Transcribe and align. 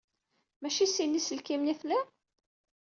Maci 0.61 0.87
sin 0.87 1.07
n 1.11 1.15
yiselkimen 1.17 1.71
ay 1.71 1.77
tlid? 1.81 2.07